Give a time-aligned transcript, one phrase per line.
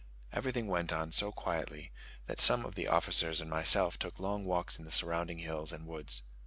[0.33, 1.91] Everything went on so quietly
[2.25, 5.85] that some of the officers and myself took long walks in the surrounding hills and
[5.85, 6.23] woods.